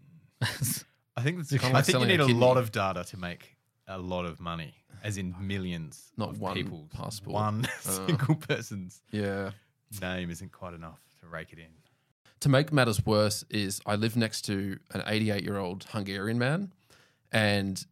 [0.42, 2.40] I think that's, Kinda I like think you selling need a a kidney.
[2.40, 6.10] lot of data to make a lot of money, as in millions.
[6.16, 7.34] Not of one people's passport.
[7.34, 8.06] One Uh.
[8.06, 9.50] single person's Yeah.
[10.00, 11.66] name isn't quite enough to rake it in.
[12.40, 16.72] To make matters worse, is I live next to an 88 year old Hungarian man,
[17.32, 17.84] and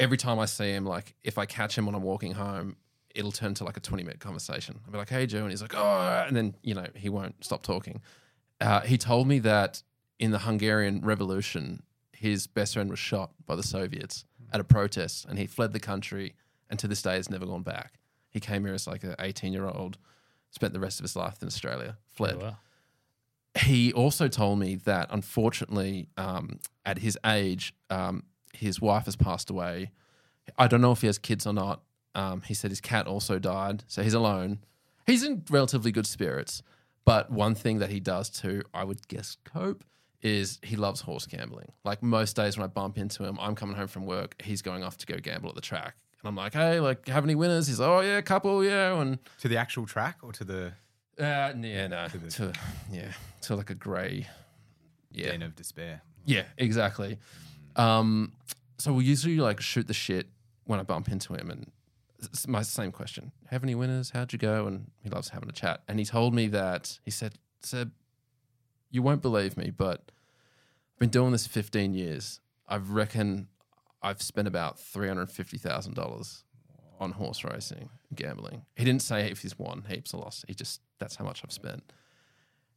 [0.00, 2.76] every time I see him, like if I catch him when I'm walking home,
[3.14, 4.80] it'll turn to like a 20 minute conversation.
[4.84, 5.42] I'll be like, hey, Joe.
[5.42, 8.00] And he's like, oh, and then, you know, he won't stop talking.
[8.60, 9.82] Uh, he told me that
[10.18, 11.82] in the Hungarian Revolution,
[12.12, 15.80] his best friend was shot by the Soviets at a protest and he fled the
[15.80, 16.34] country
[16.68, 17.94] and to this day has never gone back.
[18.30, 19.98] He came here as like an 18 year old,
[20.50, 22.56] spent the rest of his life in Australia, fled Oh, wow.
[23.58, 29.50] he also told me that unfortunately, um, at his age, um, his wife has passed
[29.50, 29.90] away.
[30.58, 31.82] I don't know if he has kids or not.
[32.14, 34.58] Um, he said his cat also died, so he's alone.
[35.06, 36.62] He's in relatively good spirits,
[37.04, 39.84] but one thing that he does to, I would guess, cope
[40.22, 41.72] is he loves horse gambling.
[41.84, 44.82] Like most days when I bump into him, I'm coming home from work, he's going
[44.84, 45.94] off to go gamble at the track.
[46.22, 47.66] And I'm like, hey, like, have any winners?
[47.66, 49.00] He's like, oh, yeah, a couple, yeah.
[49.00, 50.66] And To the actual track or to the
[51.18, 52.52] uh, yeah, no, To the- to
[52.92, 54.26] yeah, to like a grey,
[55.12, 56.02] yeah, den of despair?
[56.26, 57.18] yeah, exactly.
[57.76, 58.32] Um,
[58.78, 60.28] so we usually like shoot the shit
[60.64, 61.70] when I bump into him, and
[62.22, 64.10] it's my same question: Have any winners?
[64.10, 64.66] How'd you go?
[64.66, 65.82] And he loves having a chat.
[65.88, 67.92] And he told me that he said, "Seb,
[68.90, 70.10] you won't believe me, but
[70.94, 72.40] I've been doing this 15 years.
[72.68, 73.48] I reckon
[74.02, 76.44] I've spent about three hundred fifty thousand dollars
[76.98, 78.62] on horse racing, gambling.
[78.76, 80.44] He didn't say if he's won heaps or lost.
[80.48, 81.92] He just that's how much I've spent."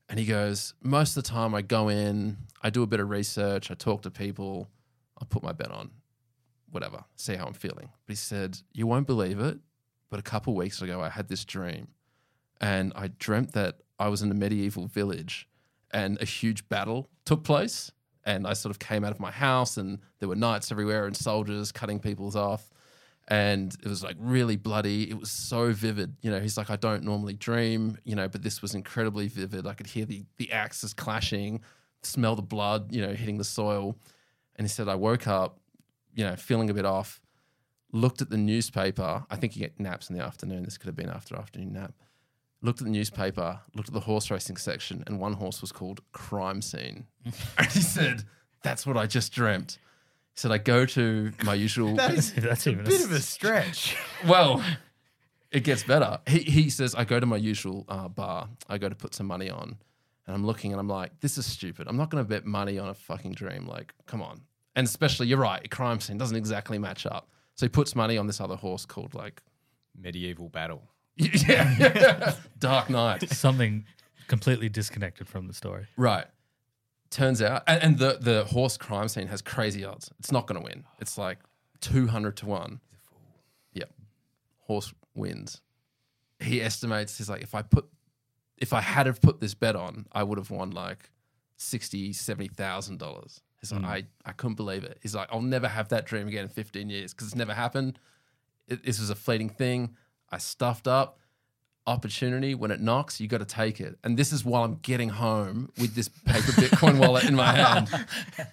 [0.09, 3.09] And he goes, most of the time I go in, I do a bit of
[3.09, 4.67] research, I talk to people,
[5.21, 5.91] I put my bet on,
[6.71, 7.89] whatever, see how I'm feeling.
[8.05, 9.59] But he said, you won't believe it,
[10.09, 11.87] but a couple weeks ago I had this dream,
[12.59, 15.47] and I dreamt that I was in a medieval village,
[15.91, 17.91] and a huge battle took place,
[18.25, 21.15] and I sort of came out of my house, and there were knights everywhere and
[21.15, 22.71] soldiers cutting people's off,
[23.27, 25.09] and it was like really bloody.
[25.09, 26.15] It was so vivid.
[26.21, 29.65] You know, he's like, I don't normally dream, you know, but this was incredibly vivid.
[29.65, 31.61] I could hear the the axes clashing,
[32.01, 33.97] smell the blood, you know, hitting the soil.
[34.55, 35.59] And he said, I woke up,
[36.13, 37.21] you know, feeling a bit off,
[37.91, 39.25] looked at the newspaper.
[39.29, 40.63] I think you get naps in the afternoon.
[40.63, 41.93] This could have been after afternoon nap.
[42.61, 46.01] Looked at the newspaper, looked at the horse racing section, and one horse was called
[46.13, 47.07] Crime Scene.
[47.57, 48.23] and he said,
[48.63, 49.79] That's what I just dreamt.
[50.33, 51.95] He said, I go to my usual.
[51.95, 53.97] That is That's a even bit of a stretch.
[54.25, 54.63] Well,
[55.51, 56.19] it gets better.
[56.27, 58.49] He, he says, I go to my usual uh, bar.
[58.67, 59.77] I go to put some money on.
[60.25, 61.87] And I'm looking and I'm like, this is stupid.
[61.87, 63.67] I'm not going to bet money on a fucking dream.
[63.67, 64.41] Like, come on.
[64.75, 67.29] And especially, you're right, a crime scene doesn't exactly match up.
[67.55, 69.43] So he puts money on this other horse called, like,
[69.95, 70.83] Medieval battle.
[71.15, 73.29] yeah, Dark Knight.
[73.29, 73.85] something
[74.27, 75.85] completely disconnected from the story.
[75.97, 76.25] Right.
[77.11, 80.09] Turns out, and, and the, the horse crime scene has crazy odds.
[80.19, 80.85] It's not going to win.
[80.99, 81.37] It's like
[81.81, 82.79] 200 to 1.
[83.73, 83.91] Yep.
[84.61, 85.61] Horse wins.
[86.39, 87.85] He estimates, he's like, if I put,
[88.57, 91.09] if I had have put this bet on, I would have won like
[91.57, 93.41] 60, 70,000 dollars.
[93.59, 93.87] He's like, hmm.
[93.87, 94.97] I, I couldn't believe it.
[95.01, 97.97] He's like, I'll never have that dream again in 15 years because it's never happened.
[98.67, 99.95] It, this was a fleeting thing.
[100.29, 101.19] I stuffed up
[101.85, 103.97] opportunity when it knocks, you got to take it.
[104.03, 107.89] And this is while I'm getting home with this paper Bitcoin wallet in my hand.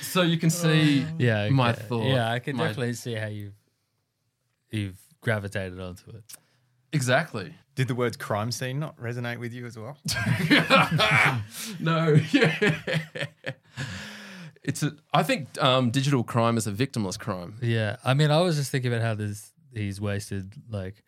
[0.00, 1.14] So you can see oh.
[1.18, 1.82] Yeah, my okay.
[1.82, 2.06] thought.
[2.06, 3.54] Yeah, I can my- definitely see how you've
[4.70, 6.22] you've gravitated onto it.
[6.92, 7.52] exactly.
[7.78, 9.96] Did the words crime scene not resonate with you as well?
[11.78, 12.72] no, yeah.
[14.64, 14.96] It's a.
[15.14, 17.54] I think um, digital crime is a victimless crime.
[17.62, 21.04] Yeah, I mean, I was just thinking about how this he's wasted like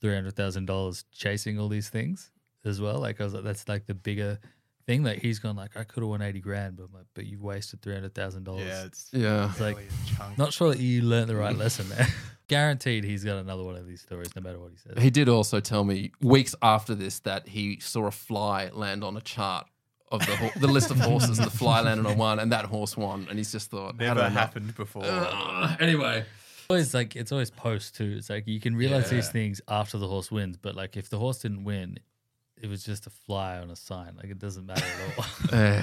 [0.00, 2.32] three hundred thousand dollars chasing all these things
[2.64, 2.98] as well.
[2.98, 4.40] Like I was like, that's like the bigger
[4.86, 5.04] thing.
[5.04, 7.38] Like he's gone like, I could have won eighty grand, but I'm like, but you
[7.38, 8.66] wasted three hundred thousand dollars.
[8.66, 9.50] Yeah, it's Yeah.
[9.50, 10.36] It's like a chunk.
[10.36, 12.08] not sure that you learned the right lesson there.
[12.48, 15.02] Guaranteed, he's got another one of these stories, no matter what he says.
[15.02, 19.16] He did also tell me weeks after this that he saw a fly land on
[19.16, 19.66] a chart
[20.12, 22.66] of the ho- the list of horses, and the fly landed on one, and that
[22.66, 23.26] horse won.
[23.28, 25.02] And he's just thought, how Never did I not- happened before.
[25.04, 25.76] Ugh.
[25.80, 26.24] anyway,
[26.70, 28.14] always like it's always post too.
[28.16, 31.18] It's like you can realize these things after the horse wins, but like if the
[31.18, 31.98] horse didn't win,
[32.62, 34.14] it was just a fly on a sign.
[34.16, 35.24] Like it doesn't matter at all.
[35.58, 35.82] Eh.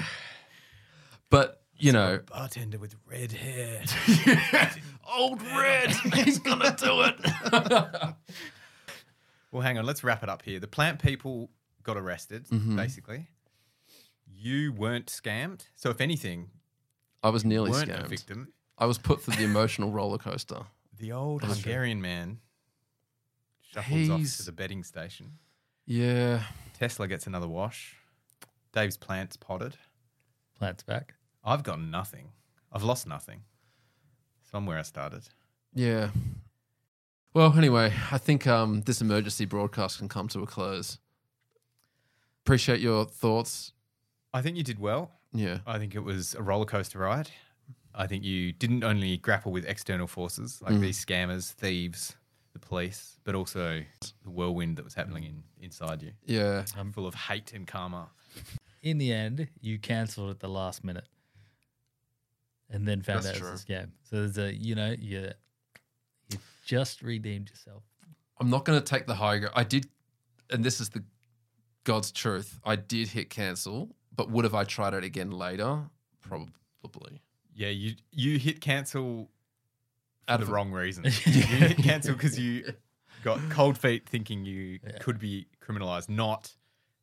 [1.28, 3.82] but you know, bartender with red hair.
[5.16, 7.16] old red, he's gonna do it.
[9.52, 9.84] well, hang on.
[9.86, 10.58] Let's wrap it up here.
[10.60, 11.50] The plant people
[11.82, 12.76] got arrested, Mm-hmm.
[12.76, 13.28] basically.
[14.26, 15.66] You weren't scammed.
[15.76, 16.50] So, if anything,
[17.22, 18.08] I was nearly weren't a scammed.
[18.08, 18.52] victim.
[18.78, 20.62] I was put through the emotional roller coaster.
[20.98, 21.70] The old That's true.
[21.72, 22.38] Hungarian man
[23.72, 25.38] shuffles off to the betting station.
[25.86, 26.42] Yeah,
[26.78, 27.96] Tesla gets another wash.
[28.72, 29.76] Dave's plants potted.
[30.58, 31.14] Plants back.
[31.44, 32.28] I've got nothing.
[32.72, 33.42] I've lost nothing.
[34.50, 35.28] Somewhere I'm where I started.
[35.74, 36.10] yeah.
[37.34, 40.98] Well, anyway, I think um, this emergency broadcast can come to a close.
[42.44, 43.72] Appreciate your thoughts.
[44.32, 45.10] I think you did well.
[45.32, 47.30] Yeah, I think it was a roller coaster ride.
[47.92, 52.14] I think you didn't only grapple with external forces like these scammers, thieves,
[52.52, 53.82] the police, but also
[54.22, 56.64] the whirlwind that was happening in inside you, Yeah.
[56.78, 58.10] I'm full of hate and karma.
[58.82, 61.08] In the end, you cancelled at the last minute,
[62.74, 63.48] and then found That's out true.
[63.48, 63.88] it was a scam.
[64.02, 65.30] So there's a you know you
[66.30, 67.82] you just redeemed yourself.
[68.40, 69.54] I'm not going to take the high ground.
[69.56, 69.86] I did,
[70.50, 71.04] and this is the
[71.84, 72.58] God's truth.
[72.64, 75.82] I did hit cancel, but would have I tried it again later?
[76.20, 77.22] Probably.
[77.54, 79.30] Yeah, you you hit cancel
[80.26, 81.04] for Out the of- wrong reason.
[81.26, 82.72] you hit cancel because you
[83.22, 84.98] got cold feet, thinking you Yeah.
[84.98, 86.08] could be criminalized.
[86.08, 86.52] Not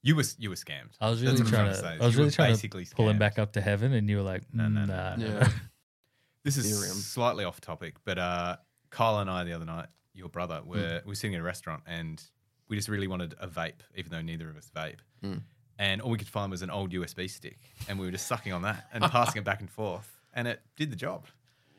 [0.04, 0.92] you were you were scammed.
[1.00, 1.82] I was That's really what I'm trying trying to.
[1.82, 3.20] to say, I was you really were trying to basically pull him scammed.
[3.20, 5.26] back up to heaven, and you were like, No, no, "Mm, no, nah, no.
[5.28, 5.40] nah, Yeah.
[5.40, 5.50] nah."
[6.44, 6.94] This is Ethereum.
[6.96, 8.58] slightly off topic, but uh,
[8.90, 9.86] Kyle and I the other night,
[10.16, 12.20] your brother, were we were sitting in a restaurant and
[12.68, 14.96] we just really wanted a vape, even though neither of us vape.
[15.24, 15.42] Mm.
[15.78, 18.54] And all we could find was an old USB stick, and we were just sucking
[18.54, 21.26] on that and passing it back and forth, and it did the job.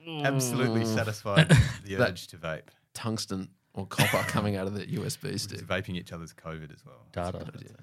[0.06, 1.48] Absolutely satisfied
[1.84, 2.68] the That- urge to vape.
[2.94, 5.58] Tungsten or copper coming out of the USB We're stick.
[5.58, 7.06] just vaping each other's COVID as well.
[7.12, 7.32] Data.
[7.32, 7.76] That's a good idea.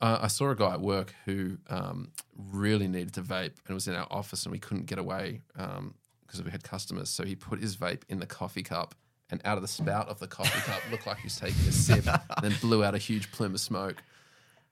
[0.00, 3.86] Uh, I saw a guy at work who um, really needed to vape and was
[3.86, 7.10] in our office and we couldn't get away because we had customers.
[7.10, 8.94] So he put his vape in the coffee cup
[9.30, 11.72] and out of the spout of the coffee cup looked like he was taking a
[11.72, 14.02] sip and then blew out a huge plume of smoke,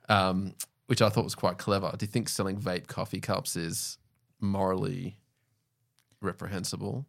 [0.08, 0.54] um,
[0.86, 1.92] which I thought was quite clever.
[1.96, 3.98] Do you think selling vape coffee cups is
[4.40, 5.18] morally
[6.22, 7.06] reprehensible?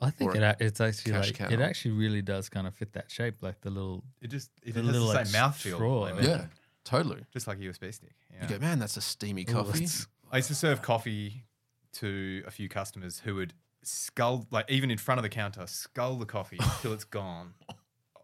[0.00, 1.48] I think Or it, it's actually like cow.
[1.50, 4.02] it actually really does kind of fit that shape, like the little.
[4.22, 5.74] It just it The has little, the like, same mouthfeel.
[5.74, 6.04] straw.
[6.06, 6.46] I Yeah.
[6.84, 7.24] Totally.
[7.32, 8.14] just like a USB stick.
[8.32, 8.42] Yeah.
[8.42, 9.72] You go, man, that's a steamy coffee.
[9.80, 11.44] that's- I used to serve coffee
[11.94, 16.16] to a few customers who would scull, like even in front of the counter, scull
[16.16, 17.54] the coffee till it's gone.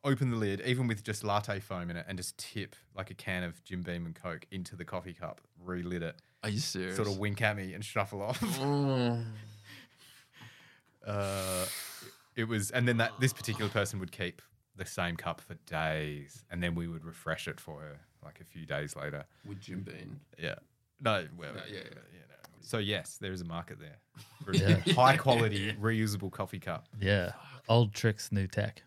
[0.04, 3.14] Open the lid, even with just latte foam in it, and just tip like a
[3.14, 6.14] can of Jim Beam and Coke into the coffee cup, relit it,
[6.44, 6.94] Are you serious?
[6.94, 8.38] sort of wink at me and shuffle off.
[8.40, 9.24] Mm.
[11.06, 11.66] uh,
[12.36, 14.42] it was, and then that this particular person would keep
[14.76, 18.44] the same cup for days, and then we would refresh it for her like a
[18.44, 19.24] few days later.
[19.46, 20.20] With Jim Beam.
[20.38, 20.56] Yeah.
[21.00, 21.84] No, well, No, yeah, yeah.
[22.12, 22.48] you know.
[22.60, 23.98] So yes, there is a market there
[24.44, 24.80] for Yeah.
[24.86, 26.86] a high quality reusable coffee cup.
[27.00, 27.32] Yeah,
[27.68, 28.82] old tricks, new tech.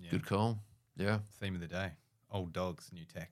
[0.00, 0.10] Yeah.
[0.10, 0.58] Good call.
[0.96, 1.18] Yeah.
[1.40, 1.90] Theme of the day:
[2.30, 3.30] old dogs, new tech.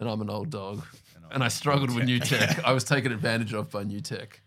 [0.00, 0.84] And I'm an old dog.
[1.14, 2.56] And And I struggled with new tech.
[2.56, 2.64] tech.
[2.70, 4.40] I was taken advantage of by new tech.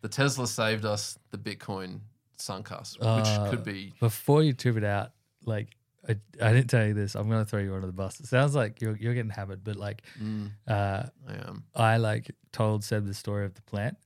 [0.00, 2.00] The Tesla saved us, the Bitcoin
[2.36, 3.92] sunk us, which Uh, could be.
[4.00, 5.12] Before you trip it out,
[5.44, 5.75] like
[6.08, 7.14] I, I didn't tell you this.
[7.14, 8.20] I'm gonna throw you under the bus.
[8.20, 11.64] It sounds like you're you're getting hammered, but like Mm, uh, I am.
[11.74, 13.96] I like told Seb the story of the plant,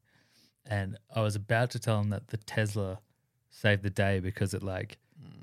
[0.64, 3.00] and I was about to tell him that the Tesla
[3.50, 4.98] saved the day because it like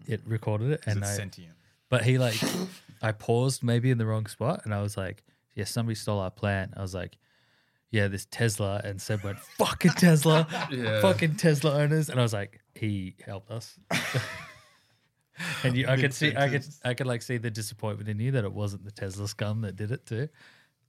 [0.07, 1.53] it recorded it and it I, sentient?
[1.89, 2.41] but he like
[3.01, 6.31] I paused maybe in the wrong spot, and I was like, yeah, somebody stole our
[6.31, 6.73] plant.
[6.77, 7.17] I was like.
[7.89, 10.99] Yeah, this Tesla, and Seb went, "Fucking Tesla, Yeah.
[10.99, 13.79] fucking Tesla owners," and I was like, "He helped us."
[15.63, 18.31] and you, I could see, I could, I could like see the disappointment in you
[18.31, 20.29] that it wasn't the Tesla scum that did it too.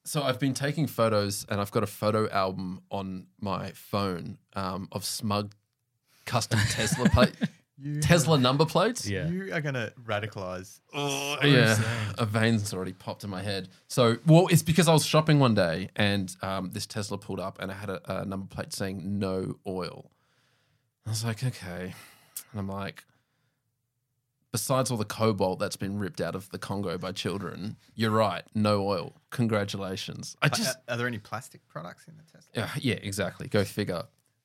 [0.04, 4.88] So I've been taking photos, and I've got a photo album on my phone um,
[4.90, 5.54] of smug
[6.24, 7.34] custom Tesla plate,
[7.76, 9.08] You, Tesla number plates.
[9.08, 10.80] Yeah, You are gonna radicalize.
[10.94, 11.78] Oh, yeah,
[12.16, 13.68] a vein's already popped in my head.
[13.88, 17.60] So, well, it's because I was shopping one day and um, this Tesla pulled up
[17.60, 20.10] and it had a, a number plate saying no oil.
[21.06, 21.94] I was like, okay.
[22.52, 23.04] And I'm like,
[24.58, 28.42] besides all the cobalt that's been ripped out of the Congo by children, you're right,
[28.56, 29.14] no oil.
[29.30, 30.36] Congratulations.
[30.42, 32.50] I just, are, are there any plastic products in the Tesla?
[32.54, 33.46] yeah, yeah, exactly.
[33.46, 34.02] Go figure.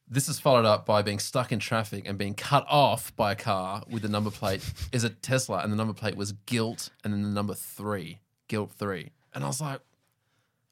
[0.07, 3.35] This is followed up by being stuck in traffic and being cut off by a
[3.35, 7.11] car with the number plate is a Tesla, and the number plate was guilt, and
[7.11, 9.13] then the number three, guilt three.
[9.33, 9.79] And I was like,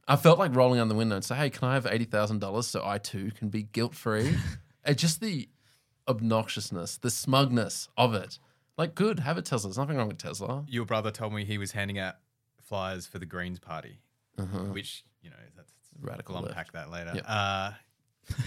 [0.08, 2.40] I felt like rolling down the window and say, "Hey, can I have eighty thousand
[2.40, 4.36] dollars so I too can be guilt free?"
[4.84, 5.50] and just the
[6.08, 8.38] obnoxiousness, the smugness of it.
[8.82, 9.70] Like, good, have a Tesla.
[9.70, 10.66] There's nothing wrong with Tesla.
[10.68, 12.16] Your brother told me he was handing out
[12.64, 14.00] flyers for the Greens Party,
[14.40, 14.58] Uh-huh.
[14.74, 17.12] which you know that's Radical We'll unpack that later.
[17.14, 17.26] Yep.
[17.28, 17.72] Uh,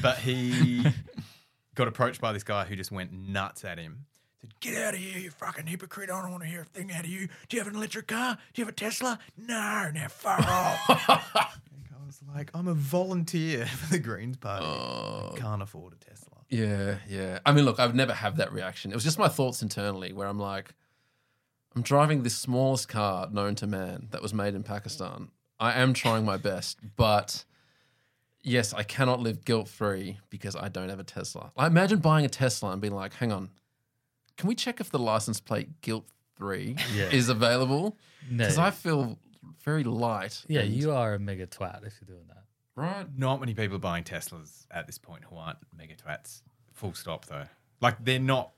[0.03, 0.85] but he
[1.77, 4.07] got approached by this guy who just went nuts at him.
[4.41, 6.11] Said, "Get out of here, you fucking hypocrite!
[6.11, 7.29] I don't want to hear a thing out of you.
[7.49, 8.37] Do you have an electric car?
[8.55, 9.21] Do you have a Tesla?
[9.37, 11.61] No, now far off."
[12.23, 14.65] I was like, "I'm a volunteer for the Greens Party.
[14.67, 15.33] Oh.
[15.35, 17.39] I can't afford a Tesla." Yeah, yeah.
[17.45, 18.91] I mean, look, I've never had that reaction.
[18.91, 20.75] It was just my thoughts internally where I'm like,
[21.75, 25.29] I'm driving this smallest car known to man that was made in Pakistan.
[25.59, 27.45] I am trying my best, but
[28.43, 31.51] yes, I cannot live guilt free because I don't have a Tesla.
[31.57, 33.51] I imagine buying a Tesla and being like, hang on,
[34.37, 36.05] can we check if the license plate guilt
[36.37, 37.09] free Yeah.
[37.11, 37.97] is available?
[38.31, 39.19] no, Because I feel
[39.65, 40.45] very light.
[40.49, 42.45] yeah, you are a mega twat if you're doing that.
[42.77, 43.07] right.
[43.17, 46.43] Not many people are buying Teslas at this point who aren't mega twats.
[46.75, 47.45] Full stop, though.
[47.81, 48.53] Like they're not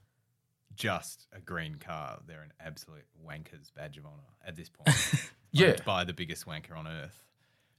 [0.74, 4.96] just a green car, they're an absolute wanker's badge of honor at this point.
[5.52, 5.68] Yeah.
[5.68, 7.22] Owned by the biggest wanker on earth.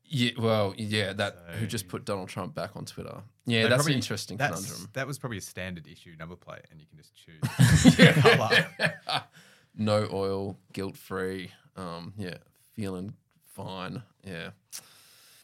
[0.03, 3.21] Yeah, well, yeah, that who just put Donald Trump back on Twitter.
[3.45, 4.89] Yeah, They that's probably- an interesting that's- conundrum.
[4.93, 8.67] That was probably a standard issue number plate, and you can just choose color.
[9.75, 11.51] no oil, guilt free.
[11.75, 12.37] Um, yeah,
[12.77, 13.13] feeling
[13.43, 14.03] fine.
[14.23, 14.51] Yeah,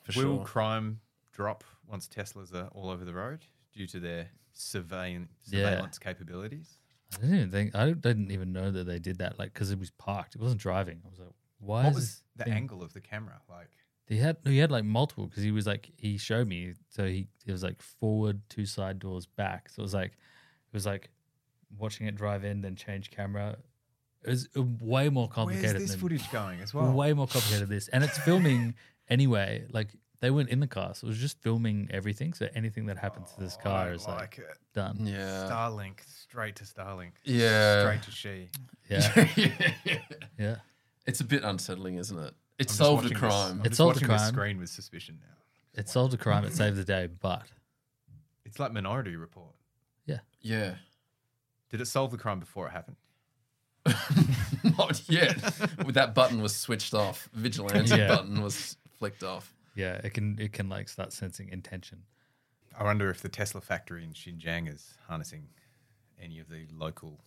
[0.04, 0.46] for Will sure.
[0.46, 1.00] crime
[1.32, 5.66] drop once Teslas are all over the road due to their surveillance, Yeah.
[5.70, 6.78] surveillance capabilities?
[7.14, 7.76] I didn't even think.
[7.76, 9.38] I didn't even know that they did that.
[9.40, 10.36] Like, because it was parked.
[10.36, 11.02] It wasn't driving.
[11.06, 11.30] I was like,
[11.60, 13.70] why What is was this the thing- angle of the camera like?
[14.08, 17.28] He had he had like multiple because he was like he showed me so he
[17.46, 21.10] it was like forward two side doors back so it was like it was like
[21.78, 23.58] watching it drive in then change camera
[24.26, 25.71] it was uh, way more complicated.
[25.71, 26.91] Where's this than footage going as well?
[26.91, 28.76] way more complicated than this and it's filming
[29.09, 29.89] anyway like
[30.21, 33.32] they weren't in the car so it was just filming everything so anything that happens
[33.34, 34.57] to this Oh, I car don't is like, like it.
[34.74, 37.11] done Yeah, Starlink, straight to Starlink.
[37.26, 37.82] Yeah.
[37.82, 38.49] Straight to she.
[38.89, 39.97] yeah yeah.
[40.39, 40.55] yeah
[41.05, 42.34] It's a bit unsettling, isn't it?
[42.57, 43.59] It I'm solved a watching this- crime.
[43.59, 44.34] I'm It solved a watching this crime.
[44.34, 45.36] screen with suspicion now.
[45.82, 47.43] it solved a crime it saved the day but
[48.45, 49.53] It's like Minority Report.
[50.05, 50.19] Yeah.
[50.41, 50.76] Yeah,
[51.69, 52.97] Did it solve the crime before it happened?
[54.78, 55.36] not yet.
[55.86, 57.30] With that button was switched off.
[57.34, 58.08] Vigilante Yeah.
[58.08, 59.54] button was flicked off.
[59.76, 62.04] yeah it can it can like start sensing intention
[62.80, 65.48] I wonder if the Tesla factory in Xinjiang is harnessing
[66.22, 67.20] any of the local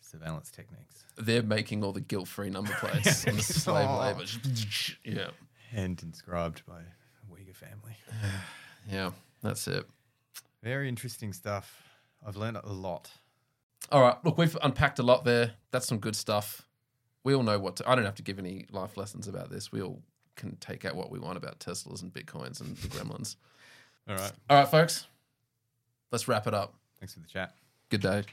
[0.00, 1.04] surveillance techniques.
[1.16, 3.98] They're making all the guilt-free number plates on the slave Oh.
[4.00, 4.24] labor.
[5.04, 5.30] Yeah,
[5.70, 7.96] Hand inscribed by a Uyghur family.
[8.90, 9.10] yeah,
[9.42, 9.84] that's it.
[10.62, 11.82] Very interesting stuff.
[12.26, 13.10] I've learned a lot.
[13.90, 15.52] All right, look, we've unpacked a lot there.
[15.70, 16.66] That's some good stuff.
[17.24, 17.88] We all know what to.
[17.88, 19.72] I don't have to give any life lessons about this.
[19.72, 20.02] We all
[20.36, 23.36] can take out what we want about Teslas and bitcoins and the gremlins.
[24.08, 24.32] All right.
[24.48, 25.06] All right, folks,
[26.12, 26.74] let's wrap it up.
[26.98, 27.54] Thanks for the chat.
[27.90, 28.24] Good day.